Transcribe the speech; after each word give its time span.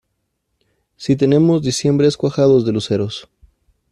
Si 0.95 1.15
tenemos 1.15 1.61
diciembres 1.61 2.17
cuajados 2.17 2.65
de 2.65 2.71
luceros. 2.71 3.29